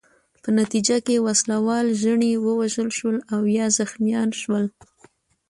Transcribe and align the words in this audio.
په 0.43 0.49
نتیجه 0.59 0.97
کې 1.05 1.23
وسله 1.27 1.57
وال 1.65 1.87
ژڼي 2.01 2.33
ووژل 2.45 2.89
شول 2.97 3.17
او 3.33 3.41
یا 3.57 3.65
زخمیان 3.77 4.29
شول. 4.41 4.65